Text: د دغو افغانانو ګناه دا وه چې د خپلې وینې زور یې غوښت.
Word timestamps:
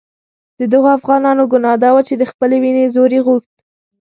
د 0.59 0.61
دغو 0.73 0.89
افغانانو 0.97 1.43
ګناه 1.51 1.77
دا 1.83 1.89
وه 1.93 2.01
چې 2.07 2.13
د 2.17 2.23
خپلې 2.31 2.57
وینې 2.63 2.85
زور 2.95 3.09
یې 3.15 3.21
غوښت. 3.27 3.55